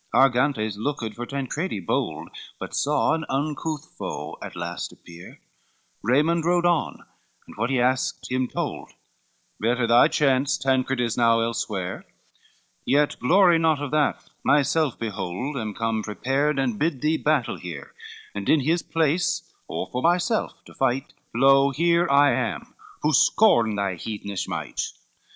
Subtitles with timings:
[0.01, 5.39] LXXXIV Argantes looked for Tancredi bold, But saw an uncouth foe at last appear,
[6.01, 7.05] Raymond rode on,
[7.45, 8.93] and what he asked him, told,
[9.59, 12.07] Better by chance, "Tancred is now elsewhere,
[12.83, 17.93] Yet glory not of that, myself behold Am come prepared, and bid thee battle here,
[18.33, 22.73] And in his place, or for myself to fight, Lo, here I am,
[23.03, 24.81] who scorn thy heathenish might."